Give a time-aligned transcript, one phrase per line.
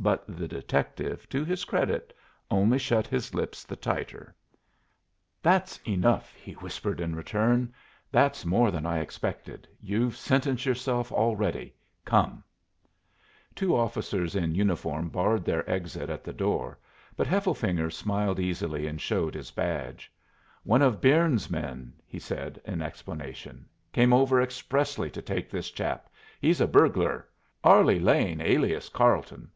[0.00, 2.14] But the detective, to his credit,
[2.50, 4.34] only shut his lips the tighter.
[5.42, 7.72] "That's enough," he whispered, in return.
[8.12, 9.66] "That's more than I expected.
[9.80, 11.74] You've sentenced yourself already.
[12.04, 12.44] Come!"
[13.56, 15.70] [Illustration: "For God's sake," Hade begged, "let me go."] Two officers in uniform barred their
[15.70, 16.78] exit at the door,
[17.16, 20.12] but Hefflefinger smiled easily and showed his badge.
[20.64, 26.10] "One of Byrnes's men," he said, in explanation; "came over expressly to take this chap.
[26.42, 27.26] He's a burglar;
[27.64, 29.50] 'Arlie' Lane, alias Carleton.